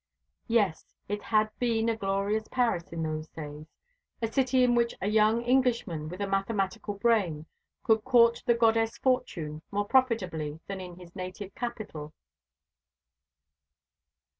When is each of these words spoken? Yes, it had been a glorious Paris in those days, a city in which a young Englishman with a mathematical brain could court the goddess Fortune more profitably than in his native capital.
Yes, 0.47 0.95
it 1.07 1.21
had 1.21 1.51
been 1.59 1.87
a 1.87 1.95
glorious 1.95 2.47
Paris 2.47 2.91
in 2.91 3.03
those 3.03 3.27
days, 3.27 3.67
a 4.19 4.25
city 4.25 4.63
in 4.63 4.73
which 4.73 4.95
a 4.99 5.07
young 5.07 5.43
Englishman 5.43 6.09
with 6.09 6.21
a 6.21 6.25
mathematical 6.27 6.95
brain 6.95 7.45
could 7.83 8.03
court 8.03 8.41
the 8.47 8.55
goddess 8.55 8.97
Fortune 8.97 9.61
more 9.69 9.85
profitably 9.85 10.59
than 10.65 10.81
in 10.81 10.95
his 10.95 11.15
native 11.15 11.53
capital. 11.53 12.13